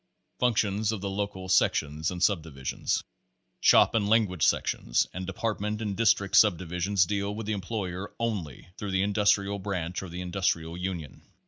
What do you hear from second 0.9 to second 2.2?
of the Local Sections